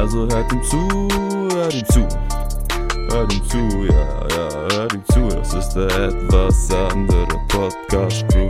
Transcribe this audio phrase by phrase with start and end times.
[0.00, 0.78] Also hört ihm zu,
[1.52, 2.08] hört ihm zu.
[3.10, 5.28] Hört ihm zu, ja, ja, hört ihm zu.
[5.28, 8.48] Das ist der etwas andere Podcast Crew.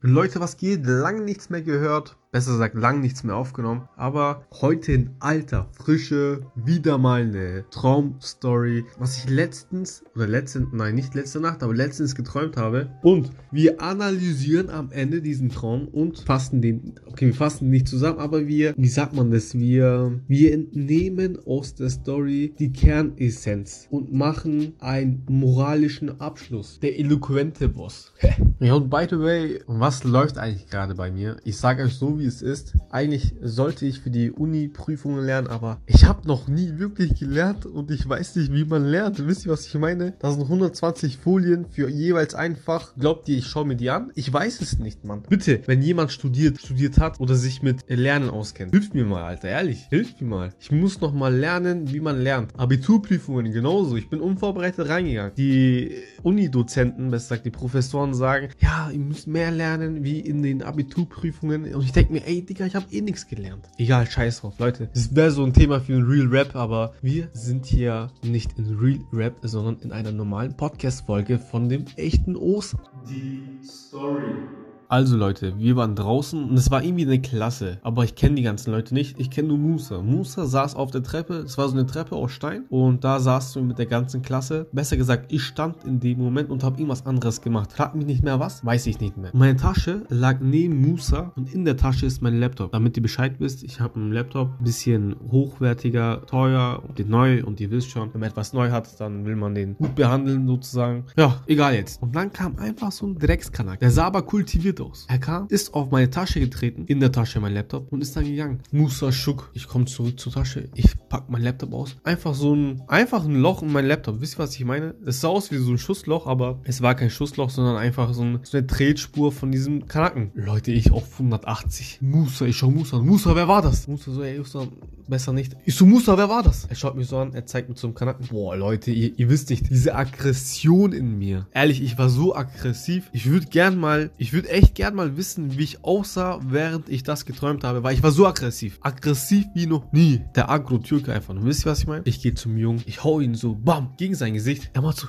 [0.00, 0.86] Leute, was geht?
[0.86, 2.16] Lang nichts mehr gehört.
[2.34, 3.82] Besser gesagt, lang nichts mehr aufgenommen.
[3.94, 10.96] Aber heute in alter Frische wieder mal eine Traumstory, was ich letztens, oder letztens, nein,
[10.96, 12.90] nicht letzte Nacht, aber letztens geträumt habe.
[13.04, 18.18] Und wir analysieren am Ende diesen Traum und fassen den, okay, wir fassen nicht zusammen,
[18.18, 19.54] aber wir, wie sagt man das?
[19.54, 26.80] Wir, wir entnehmen aus der Story die Kernessenz und machen einen moralischen Abschluss.
[26.80, 28.12] Der eloquente Boss.
[28.58, 31.36] ja, und by the way, was läuft eigentlich gerade bei mir?
[31.44, 32.74] Ich sage euch so, wie es ist.
[32.90, 37.90] Eigentlich sollte ich für die Uni-Prüfungen lernen, aber ich habe noch nie wirklich gelernt und
[37.90, 39.26] ich weiß nicht, wie man lernt.
[39.26, 40.14] Wisst ihr, was ich meine?
[40.18, 42.94] Da sind 120 Folien für jeweils ein Fach.
[42.96, 44.10] Glaubt ihr, ich schaue mir die an?
[44.14, 45.22] Ich weiß es nicht, Mann.
[45.28, 49.48] Bitte, wenn jemand studiert, studiert hat oder sich mit Lernen auskennt, hilft mir mal, Alter.
[49.48, 50.50] Ehrlich, hilft mir mal.
[50.60, 52.58] Ich muss noch mal lernen, wie man lernt.
[52.58, 53.96] Abiturprüfungen genauso.
[53.96, 55.34] Ich bin unvorbereitet reingegangen.
[55.36, 60.62] Die Uni-Dozenten, besser gesagt die Professoren sagen, ja, ihr müsst mehr lernen wie in den
[60.62, 61.74] Abiturprüfungen.
[61.74, 63.68] Und ich denke mir, ey, Digga, ich habe eh nichts gelernt.
[63.76, 64.88] Egal, scheiß drauf, Leute.
[64.94, 68.78] Das wäre so ein Thema für ein Real Rap, aber wir sind hier nicht in
[68.78, 72.80] Real Rap, sondern in einer normalen Podcast-Folge von dem echten Ostern.
[73.08, 74.63] Die Story.
[74.88, 78.42] Also Leute, wir waren draußen und es war irgendwie eine Klasse, aber ich kenne die
[78.42, 79.18] ganzen Leute nicht.
[79.18, 80.02] Ich kenne nur Musa.
[80.02, 83.54] Musa saß auf der Treppe, es war so eine Treppe aus Stein und da saß
[83.54, 84.66] du mit der ganzen Klasse.
[84.72, 87.72] Besser gesagt, ich stand in dem Moment und habe irgendwas anderes gemacht.
[87.72, 89.30] Frag mich nicht mehr was, weiß ich nicht mehr.
[89.32, 92.72] Meine Tasche lag neben Musa und in der Tasche ist mein Laptop.
[92.72, 97.70] Damit ihr Bescheid wisst, ich habe einen Laptop, bisschen hochwertiger, teuer und neu und ihr
[97.70, 101.04] wisst schon, wenn man etwas neu hat, dann will man den gut behandeln sozusagen.
[101.16, 102.02] Ja, egal jetzt.
[102.02, 103.80] Und dann kam einfach so ein Dreckskanak.
[103.80, 105.06] Der sah aber kultiviert aus.
[105.08, 108.24] Er kam, ist auf meine Tasche getreten, in der Tasche mein Laptop und ist dann
[108.24, 108.60] gegangen.
[108.72, 109.50] Musa Schuck.
[109.54, 111.96] Ich komme zurück zur Tasche, ich pack mein Laptop aus.
[112.04, 114.20] Einfach so ein, einfach ein Loch in mein Laptop.
[114.20, 114.94] Wisst ihr, was ich meine?
[115.04, 118.22] Es sah aus wie so ein Schussloch, aber es war kein Schussloch, sondern einfach so,
[118.22, 120.30] ein, so eine Tretspur von diesem Kanaken.
[120.34, 121.98] Leute, ich auf 180.
[122.00, 123.06] Musa, ich schau Musa an.
[123.06, 123.88] Musa, wer war das?
[123.88, 124.66] Musa so, ey, Musa,
[125.08, 125.56] besser nicht.
[125.64, 126.64] Ich so, Musa, wer war das?
[126.66, 128.26] Er schaut mich so an, er zeigt mir zum Kanaken.
[128.28, 131.46] Boah, Leute, ihr, ihr wisst nicht, diese Aggression in mir.
[131.52, 133.10] Ehrlich, ich war so aggressiv.
[133.12, 137.02] Ich würde gern mal, ich würde echt gern mal wissen, wie ich aussah, während ich
[137.02, 138.78] das geträumt habe, weil ich war so aggressiv.
[138.80, 140.22] Aggressiv wie noch nie.
[140.34, 141.34] Der Agro-Türke einfach.
[141.34, 142.02] Und wisst ihr, was ich meine?
[142.06, 144.70] Ich gehe zum Jungen, ich hau ihn so, bam, gegen sein Gesicht.
[144.72, 145.08] Er macht so,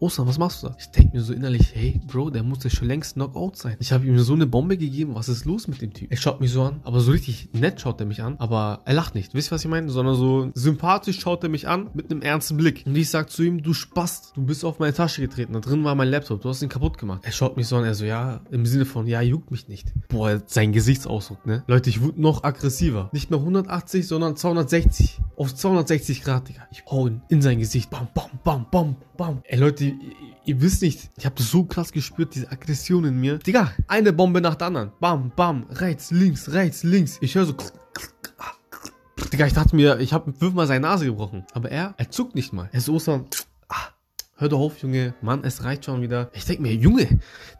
[0.00, 0.76] Ostern, was machst du da?
[0.78, 3.76] Ich denke mir so innerlich, hey, Bro, der muss ja schon längst Knockout sein.
[3.80, 6.10] Ich habe ihm so eine Bombe gegeben, was ist los mit dem Typ?
[6.10, 8.94] Er schaut mich so an, aber so richtig nett schaut er mich an, aber er
[8.94, 9.34] lacht nicht.
[9.34, 9.90] Wisst ihr, was ich meine?
[9.90, 12.84] Sondern so sympathisch schaut er mich an, mit einem ernsten Blick.
[12.86, 15.84] Und ich sag zu ihm, du Spast, du bist auf meine Tasche getreten, da drin
[15.84, 17.20] war mein Laptop, du hast ihn kaputt gemacht.
[17.24, 19.92] Er schaut mich so an, er so, ja, im Sinne von, ja, juckt mich nicht.
[20.08, 21.62] Boah, sein Gesichtsausdruck, ne?
[21.66, 23.10] Leute, ich wurde noch aggressiver.
[23.12, 25.20] Nicht mehr 180, sondern 260.
[25.36, 26.62] Auf 260 Grad, Digga.
[26.70, 27.90] Ich hau ihn in sein Gesicht.
[27.90, 29.42] Bam, bam, bam, bam, bam.
[29.44, 29.94] Ey, Leute, ihr,
[30.46, 33.36] ihr wisst nicht, ich habe so krass gespürt, diese Aggression in mir.
[33.36, 34.92] Digga, eine Bombe nach der anderen.
[34.98, 37.18] Bam, bam, rechts, links, rechts, links.
[37.20, 37.54] Ich höre so.
[39.30, 41.44] Digga, ich dachte mir, ich habe fünfmal seine Nase gebrochen.
[41.52, 42.70] Aber er, er zuckt nicht mal.
[42.72, 43.26] Er ist so so.
[44.40, 45.12] Hör doch auf, Junge.
[45.20, 46.30] Mann, es reicht schon wieder.
[46.32, 47.06] Ich denke mir, Junge,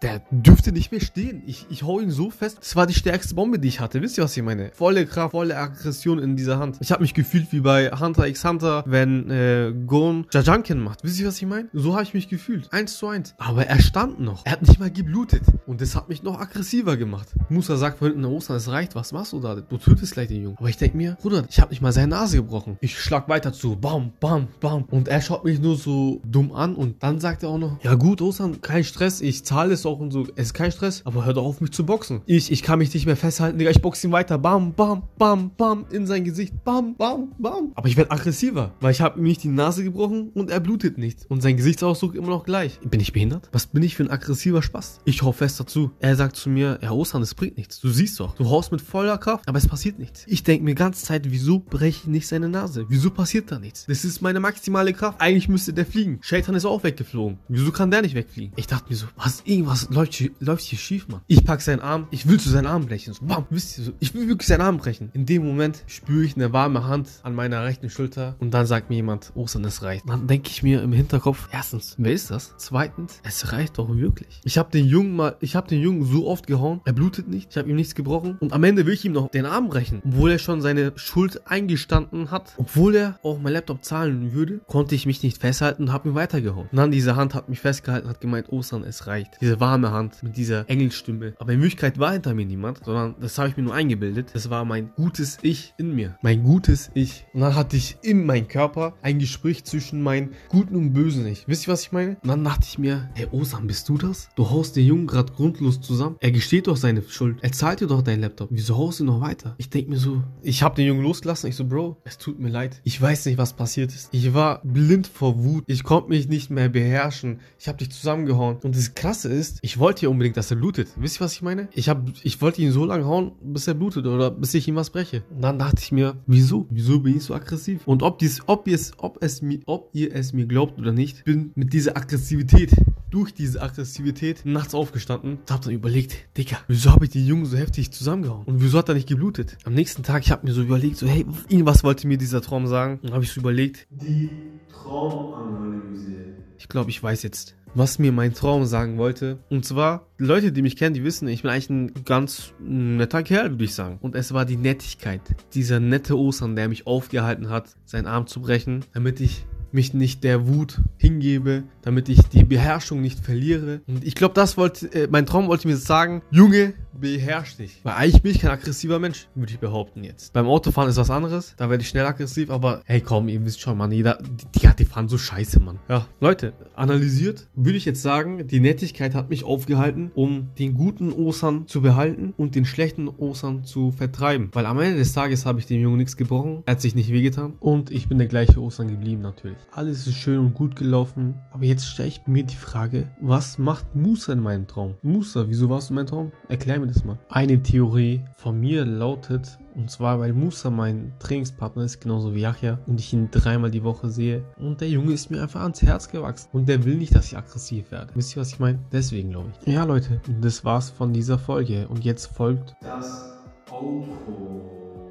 [0.00, 1.42] der dürfte nicht mehr stehen.
[1.44, 2.58] Ich, ich hau ihn so fest.
[2.60, 4.00] Das war die stärkste Bombe, die ich hatte.
[4.00, 4.70] Wisst ihr, was ich meine?
[4.74, 6.76] Volle Kraft, volle Aggression in dieser Hand.
[6.78, 11.02] Ich habe mich gefühlt wie bei Hunter x Hunter, wenn äh, Gon Jajanken macht.
[11.02, 11.68] Wisst ihr, was ich meine?
[11.72, 12.72] So habe ich mich gefühlt.
[12.72, 13.34] Eins zu eins.
[13.38, 14.46] Aber er stand noch.
[14.46, 15.42] Er hat nicht mal geblutet.
[15.66, 17.26] Und das hat mich noch aggressiver gemacht.
[17.48, 18.94] Musa sagt von hinten, Ostern, es reicht.
[18.94, 19.56] Was machst du da?
[19.56, 20.58] Du tötest gleich den Jungen.
[20.58, 22.78] Aber ich denke mir, Bruder, ich habe nicht mal seine Nase gebrochen.
[22.80, 23.74] Ich schlag weiter zu.
[23.74, 24.84] Bam, bam, bam.
[24.84, 27.94] Und er schaut mich nur so dumm an und dann sagt er auch noch, ja
[27.94, 31.24] gut, Ostern, kein Stress, ich zahle es auch und so, es ist kein Stress, aber
[31.24, 32.22] hör doch auf mich zu boxen.
[32.26, 35.50] Ich, ich kann mich nicht mehr festhalten, Digga, ich boxe ihn weiter, bam, bam, bam,
[35.56, 37.72] bam, in sein Gesicht, bam, bam, bam.
[37.74, 40.98] Aber ich werde aggressiver, weil ich habe ihm nicht die Nase gebrochen und er blutet
[40.98, 41.26] nicht.
[41.28, 42.78] Und sein Gesichtsausdruck immer noch gleich.
[42.80, 43.48] Bin ich behindert?
[43.52, 45.00] Was bin ich für ein aggressiver Spaß?
[45.04, 45.90] Ich hau fest dazu.
[46.00, 47.80] Er sagt zu mir, ja Ostern, das bringt nichts.
[47.80, 50.24] Du siehst doch, du haust mit voller Kraft, aber es passiert nichts.
[50.26, 52.86] Ich denke mir ganze Zeit, wieso breche ich nicht seine Nase?
[52.88, 53.86] Wieso passiert da nichts?
[53.86, 55.20] Das ist meine maximale Kraft.
[55.20, 56.18] Eigentlich müsste der fliegen.
[56.22, 57.38] Shaitan ist auch weggeflogen.
[57.48, 58.52] Wieso kann der nicht wegfliegen?
[58.56, 61.20] Ich dachte mir so, was, irgendwas läuft hier, läuft hier schief, Mann.
[61.26, 63.14] Ich pack seinen Arm, ich will zu seinen Arm brechen.
[63.14, 65.10] So, bam, wisst ihr so, ich will wirklich seinen Arm brechen.
[65.14, 68.90] In dem Moment spüre ich eine warme Hand an meiner rechten Schulter und dann sagt
[68.90, 70.08] mir jemand, Ostern, es reicht.
[70.08, 72.54] Dann denke ich mir im Hinterkopf, erstens, wer ist das?
[72.58, 74.40] Zweitens, es reicht doch wirklich.
[74.44, 77.48] Ich habe den Jungen mal, ich habe den Jungen so oft gehauen, er blutet nicht,
[77.50, 80.02] ich habe ihm nichts gebrochen und am Ende will ich ihm noch den Arm brechen,
[80.04, 84.94] obwohl er schon seine Schuld eingestanden hat, obwohl er auch mein Laptop zahlen würde, konnte
[84.94, 86.14] ich mich nicht festhalten und habe ihm
[86.48, 86.68] weitergehauen.
[86.70, 89.38] Und dann diese Hand hat mich festgehalten, hat gemeint, Ostern, es reicht.
[89.40, 91.34] Diese warme Hand mit dieser Engelstimme.
[91.38, 94.30] Aber in Wirklichkeit war hinter mir niemand, sondern das habe ich mir nur eingebildet.
[94.32, 96.16] Das war mein gutes Ich in mir.
[96.22, 97.26] Mein gutes Ich.
[97.32, 101.46] Und dann hatte ich in meinem Körper ein Gespräch zwischen meinem guten und bösen Ich.
[101.46, 102.16] Wisst ihr, was ich meine?
[102.22, 104.28] Und dann dachte ich mir, hey Ostern, bist du das?
[104.36, 106.16] Du haust den Jungen gerade grundlos zusammen.
[106.20, 107.38] Er gesteht doch seine Schuld.
[107.42, 108.48] Er zahlt dir doch deinen Laptop.
[108.50, 109.54] Wieso haust du noch weiter?
[109.58, 111.48] Ich denke mir so, ich habe den Jungen losgelassen.
[111.48, 112.80] Ich so, Bro, es tut mir leid.
[112.84, 114.08] Ich weiß nicht, was passiert ist.
[114.12, 115.64] Ich war blind vor Wut.
[115.66, 117.40] Ich konnte mich nicht mehr beherrschen.
[117.58, 118.56] Ich habe dich zusammengehauen.
[118.62, 120.88] Und das Krasse ist, ich wollte ja unbedingt, dass er blutet.
[120.96, 121.68] Wisst ihr, was ich meine?
[121.72, 124.76] Ich, hab, ich wollte ihn so lange hauen, bis er blutet oder bis ich ihm
[124.76, 125.22] was breche.
[125.34, 126.66] Und dann dachte ich mir, wieso?
[126.70, 127.86] Wieso bin ich so aggressiv?
[127.86, 131.52] Und ob, dies, ob, es, ob, es ob ihr es mir glaubt oder nicht, bin
[131.54, 132.72] mit dieser Aggressivität
[133.10, 137.46] durch diese Aggressivität nachts aufgestanden und hab dann überlegt, Digga, wieso habe ich den Jungen
[137.46, 138.44] so heftig zusammengehauen?
[138.44, 139.56] Und wieso hat er nicht geblutet?
[139.64, 141.24] Am nächsten Tag, ich habe mir so überlegt, so, hey,
[141.64, 143.00] was wollte mir dieser Traum sagen?
[143.02, 144.30] Und habe ich so überlegt, Die
[144.72, 146.34] Traumanalyse.
[146.58, 149.38] ich glaube, ich weiß jetzt, was mir mein Traum sagen wollte.
[149.50, 153.50] Und zwar, Leute, die mich kennen, die wissen, ich bin eigentlich ein ganz netter Kerl,
[153.50, 153.98] würde ich sagen.
[154.00, 155.20] Und es war die Nettigkeit.
[155.54, 160.24] Dieser nette Ostern, der mich aufgehalten hat, seinen Arm zu brechen, damit ich mich nicht
[160.24, 163.80] der Wut hingebe, damit ich die Beherrschung nicht verliere.
[163.86, 167.80] Und ich glaube, das wollte, äh, mein Traum wollte mir sagen, Junge, beherrsch dich.
[167.82, 170.32] Weil eigentlich bin ich kein aggressiver Mensch, würde ich behaupten jetzt.
[170.32, 173.60] Beim Autofahren ist was anderes, da werde ich schnell aggressiv, aber hey komm, ihr wisst
[173.60, 175.78] schon, Mann, jeder, die, die, die fahren so scheiße, Mann.
[175.88, 181.12] Ja, Leute, analysiert, würde ich jetzt sagen, die Nettigkeit hat mich aufgehalten, um den guten
[181.12, 184.50] Ostern zu behalten und den schlechten Ostern zu vertreiben.
[184.52, 187.12] Weil am Ende des Tages habe ich dem Jungen nichts gebrochen, er hat sich nicht
[187.12, 189.57] wehgetan und ich bin der gleiche Ostern geblieben natürlich.
[189.72, 193.94] Alles ist schön und gut gelaufen, aber jetzt stelle ich mir die Frage, was macht
[193.94, 194.94] Musa in meinem Traum?
[195.02, 196.32] Musa, wieso warst du in meinem Traum?
[196.48, 197.18] Erklär mir das mal.
[197.28, 202.80] Eine Theorie von mir lautet, und zwar, weil Musa mein Trainingspartner ist, genauso wie Yahya,
[202.86, 204.42] und ich ihn dreimal die Woche sehe.
[204.58, 206.48] Und der Junge ist mir einfach ans Herz gewachsen.
[206.52, 208.12] Und der will nicht, dass ich aggressiv werde.
[208.14, 208.80] Wisst ihr, was ich meine?
[208.90, 209.72] Deswegen glaube ich.
[209.72, 211.86] Ja, Leute, das war's von dieser Folge.
[211.88, 213.32] Und jetzt folgt Das
[213.70, 215.07] Outro.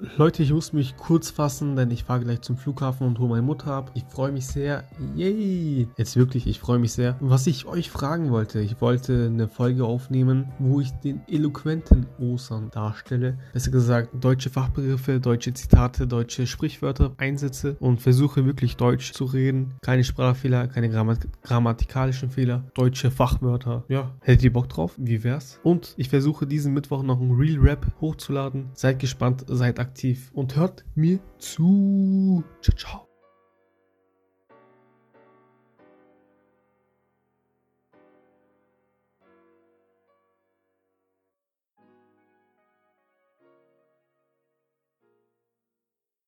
[0.00, 3.42] Leute, ich muss mich kurz fassen, denn ich fahre gleich zum Flughafen und hole meine
[3.42, 3.92] Mutter ab.
[3.94, 4.82] Ich freue mich sehr.
[5.14, 5.86] Yay!
[5.96, 7.16] Jetzt wirklich, ich freue mich sehr.
[7.20, 12.70] Was ich euch fragen wollte, ich wollte eine Folge aufnehmen, wo ich den eloquenten Osan
[12.72, 13.38] darstelle.
[13.52, 19.74] Besser gesagt, deutsche Fachbegriffe, deutsche Zitate, deutsche Sprichwörter einsetze und versuche wirklich Deutsch zu reden.
[19.80, 23.84] Keine Sprachfehler, keine Grammat grammatikalischen Fehler, deutsche Fachwörter.
[23.88, 24.94] Ja, hättet ihr Bock drauf?
[24.96, 25.60] Wie wär's?
[25.62, 28.70] Und ich versuche diesen Mittwoch noch einen Real Rap hochzuladen.
[28.74, 32.42] Seid gespannt, seid aktiv und hört mir zu.
[32.62, 33.13] Ciao, ciao.